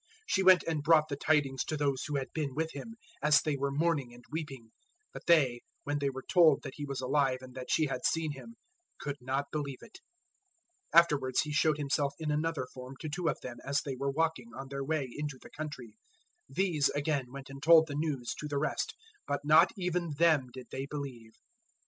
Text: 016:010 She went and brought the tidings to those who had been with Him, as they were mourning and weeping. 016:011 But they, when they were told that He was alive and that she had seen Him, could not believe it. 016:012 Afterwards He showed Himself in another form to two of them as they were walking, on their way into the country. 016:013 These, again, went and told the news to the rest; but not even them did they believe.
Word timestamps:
016:010 0.21 0.23
She 0.29 0.41
went 0.43 0.63
and 0.63 0.81
brought 0.81 1.09
the 1.09 1.15
tidings 1.15 1.63
to 1.65 1.77
those 1.77 2.05
who 2.07 2.15
had 2.15 2.33
been 2.33 2.55
with 2.55 2.71
Him, 2.73 2.95
as 3.21 3.39
they 3.39 3.55
were 3.55 3.69
mourning 3.69 4.11
and 4.15 4.23
weeping. 4.31 4.69
016:011 5.13 5.13
But 5.13 5.25
they, 5.27 5.61
when 5.83 5.99
they 5.99 6.09
were 6.09 6.23
told 6.23 6.63
that 6.63 6.73
He 6.77 6.85
was 6.87 7.01
alive 7.01 7.37
and 7.41 7.53
that 7.53 7.69
she 7.69 7.85
had 7.85 8.03
seen 8.03 8.31
Him, 8.31 8.55
could 8.99 9.17
not 9.21 9.51
believe 9.51 9.77
it. 9.83 9.99
016:012 10.95 10.99
Afterwards 11.01 11.41
He 11.41 11.53
showed 11.53 11.77
Himself 11.77 12.15
in 12.17 12.31
another 12.31 12.67
form 12.73 12.95
to 12.99 13.09
two 13.09 13.29
of 13.29 13.41
them 13.41 13.57
as 13.63 13.83
they 13.83 13.95
were 13.95 14.09
walking, 14.09 14.49
on 14.57 14.69
their 14.69 14.83
way 14.83 15.07
into 15.15 15.37
the 15.39 15.51
country. 15.51 15.99
016:013 16.49 16.55
These, 16.55 16.89
again, 16.89 17.31
went 17.31 17.51
and 17.51 17.61
told 17.61 17.85
the 17.85 17.93
news 17.93 18.33
to 18.39 18.47
the 18.47 18.57
rest; 18.57 18.95
but 19.27 19.41
not 19.43 19.69
even 19.77 20.13
them 20.17 20.47
did 20.51 20.65
they 20.71 20.87
believe. 20.87 21.33